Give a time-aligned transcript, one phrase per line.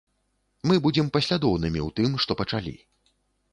[0.71, 2.77] Мы будзем паслядоўнымі ў тым, што пачалі.